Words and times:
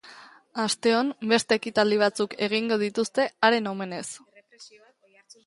Asteon 0.61 1.11
beste 1.31 1.57
ekitaldi 1.61 1.99
batzuk 2.05 2.33
egingo 2.47 2.79
dituzte 2.85 3.27
haren 3.49 3.71
omenez. 3.75 4.05